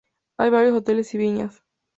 Hay 0.39 0.49
varios 0.49 0.73
hoteles 0.75 1.13
y 1.13 1.19
viñas. 1.19 1.63